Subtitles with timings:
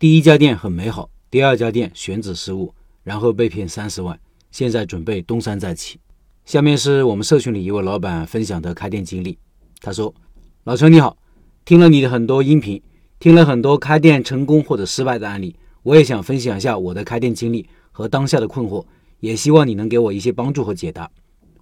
[0.00, 4.16] 第一家店很美好，第二家店选址失误，然后被骗三十万，
[4.52, 5.98] 现在准备东山再起。
[6.44, 9.36] 下面是我们社群里一位老板分享的开店经历。
[9.80, 10.14] 他说
[10.62, 11.18] ：“老陈你好，
[11.64, 12.80] 听了你的很多音频，
[13.18, 18.84] 听了很多开店成功或者失败的案例，我也想分享一下我的开店经历和当下的困惑，
[19.18, 21.10] 也希望你能给我一些帮助和解答。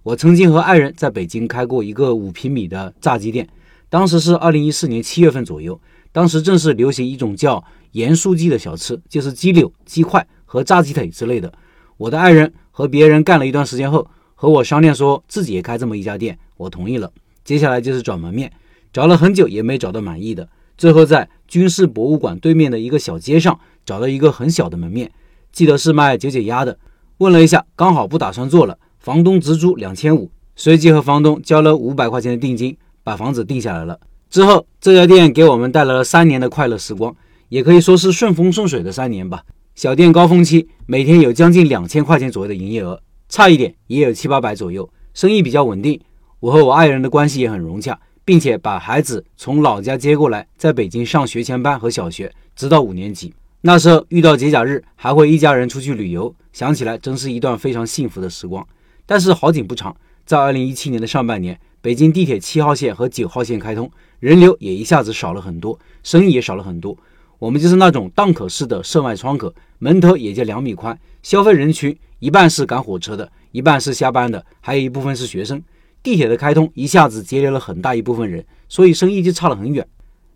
[0.03, 3.49] 我曾经和爱人在北京开过一个五平米的炸鸡店，
[3.89, 5.81] 当时是二零一四年七月份左右，
[6.11, 7.63] 当时正是流行一种叫……
[7.97, 11.51] 盐酥鸡的小吃就是鸡柳、鸡块和炸鸡腿之类的。
[11.97, 17.11] 我的爱人和别人干了一段时间后，和我商量说自己也开这么一家店，我同意了。
[17.43, 18.51] 接下来就是找门面，
[18.93, 20.47] 找了很久也没找到满意的，
[20.77, 25.11] 最后在军事博物馆对面的一个小街上找到一个很小的门面，
[25.51, 26.77] 记得是卖九九鸭的。
[27.17, 33.99] 问了一下，刚好不打算做了，房东直租两千五，随即和房东交了五百块钱的定金，把房子定下来了。
[34.29, 37.15] 之后这家店给我们带来了三年的快乐时光。
[37.49, 39.43] 也可以说是顺风顺水的三年吧。
[39.75, 45.99] 小店高峰期每天有将近两千块钱左右的营业额，差一点也有七八百左右，生意比较稳定。
[46.39, 53.33] 我和我爱人的关系也很融洽，并且把孩子从老家接过来，在北京上学前班和小学，直到五年级。
[53.61, 58.65] 那时候遇到节假日还会一家人出去旅游，想起来真是一段非常幸福的时光。
[59.05, 66.97] 但是好景不长，在二零一七年的上半年，北京地铁七号线和九号线开通，人流也一下子少了很多，生意也少了很多。
[67.39, 75.61] 我们就是那种档口式的售卖窗口，门头也就两米宽，消费人群一半是赶火车的，一半是下班的，还有一部分是学生。
[76.01, 79.85] 地铁的开通一下子节流了很大一部分人，所以生意就差了很远。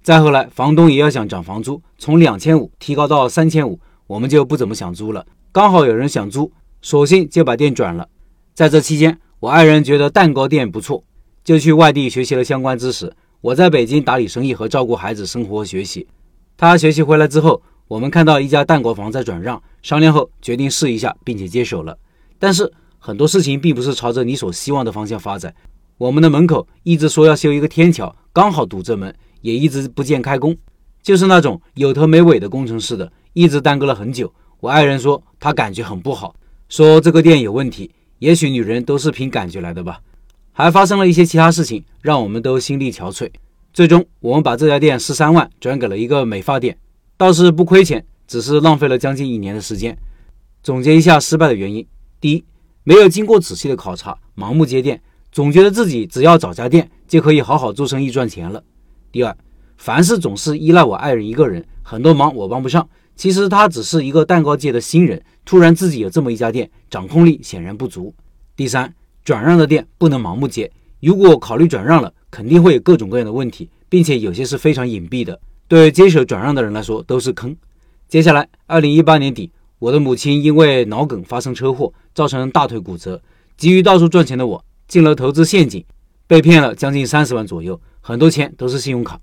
[0.03, 5.25] 再后来，房东也要想涨房租，从两千五提高到三千五，我们就不怎么想租了。
[5.51, 8.07] 刚好有人想租，索性就把店转了。
[8.53, 11.03] 在这期间，我爱人觉得蛋糕店不错，
[11.43, 13.11] 就去外地学习了相关知识。
[13.39, 16.07] 我在北京打理生意和照顾孩子生活学习。
[16.61, 21.97] 他学习回来之后，我们看到一家蛋国房在转让，商量后决定试一下，并且接手了。
[22.37, 25.51] 但是很多事情并不是朝着你所希望的方向发展。
[25.97, 29.11] 我们的门口一直说要修一个天桥，刚好堵着门，
[29.41, 30.55] 也一直不见开工，
[31.01, 34.31] 就是那种有头没尾的工程似的，一直耽搁了很久。
[34.59, 36.35] 我爱人说他感觉很不好，
[36.69, 37.89] 说这个店有问题。
[38.19, 39.99] 也许女人都是凭感觉来的吧。
[40.51, 43.31] 还发生了一些其他事情，让我们都心力憔悴。
[43.73, 46.77] 最终，我们把这家店十三万转给了一个美发店，
[47.15, 49.97] 倒是不亏钱，只是浪费了将近一年的时间。
[50.61, 51.87] 总结一下失败的原因：
[52.19, 52.43] 第一，
[52.83, 55.01] 没有经过仔细的考察，盲目接店，
[55.31, 58.61] 总觉得自己只要找家店就可以好好做生意赚钱了；
[59.09, 59.35] 第二，
[59.77, 62.87] 凡事总是依赖我爱人一个人，很多忙我帮不上。
[63.15, 68.13] 其实他只是一个蛋糕界的新人，突然自己有这么一家店，掌控力显然不足。
[68.55, 68.93] 第三，
[69.23, 70.69] 转让的店不能盲目接，
[71.01, 72.13] 如果考虑转让了。
[72.31, 77.53] 肯定会有各种各样的问题，并且有些是非常隐蔽的，对接手转让的人来说都是坑。
[78.07, 83.21] 接下来，二零一八年底，我的母亲因为脑梗发生车祸，造成大腿骨折。
[83.57, 85.83] 急于到处赚钱的我，进了投资陷阱，
[86.25, 89.19] 被骗了将近三十万左右，很多钱都是信用卡。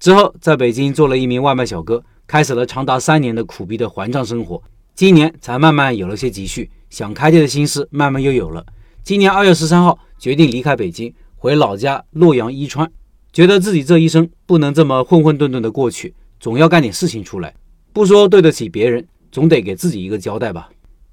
[0.00, 4.60] 之后，在北京做了一名外卖小哥，开始了长达三年的苦逼的还账生活。
[4.96, 8.66] 今年才慢慢有了些积蓄，想开店的心思慢慢又有了。
[9.04, 11.12] 今年二月十三号，决定离开北京。
[11.34, 12.92] 回老家洛阳伊川，
[13.32, 17.54] 觉得自己这一生不能这么混混沌沌的过去，总要干点事情出来。
[17.94, 20.68] 不说对得起别人，总得给自己一个交代吧。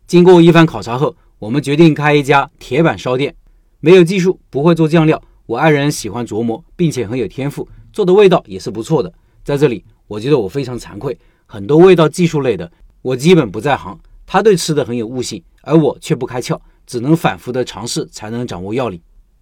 [0.05, 3.33] 经过一番考察后，我们决定开一家铁板烧店。
[3.79, 5.21] 没有技术，不会做酱料。
[5.45, 9.13] 我爱人喜欢琢磨，并且很有天赋，做的味道也是不错的。
[9.45, 12.69] 在这里，我觉得我非常惭愧，很多味道技术类的，
[13.01, 13.97] 我基本不在行。
[14.25, 18.99] 他对吃的很有悟性，而我却不开窍，只能反复的尝试，才能掌握要领。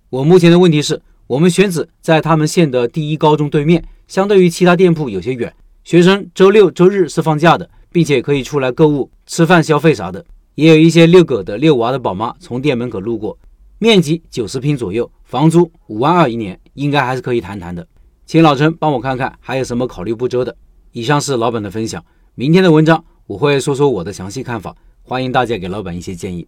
[0.10, 5.54] 我目前的问题是，我们选址在他们县的第一高中对面，相对于其他店铺有些远。
[5.84, 10.26] 学生周六周日是放假的，并且可以出来购物、吃饭、消费啥的。
[10.56, 13.38] 也有一些遛狗的、遛娃的宝妈从店门口路过。
[13.78, 17.86] 面积九十平左右，房租五万二一年，应该还是可以谈谈的。
[18.26, 20.56] 请老陈帮我看看还有什么考虑不周的。
[20.94, 22.04] 以上是老板的分享，
[22.36, 26.48] 明天的文章我会说说我的详细看法，欢迎大家给老板一些建议。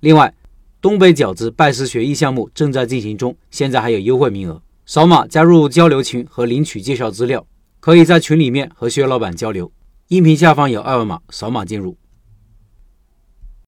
[0.00, 0.34] 另外。
[0.82, 7.46] 东北饺子拜师学艺项目正在进行中，现在还有优惠名额，扫码加入交流群和领取介绍资料，
[7.80, 9.70] 可以在群里面和薛老板交流。
[10.08, 11.98] 音频下方有二维码，扫码进入。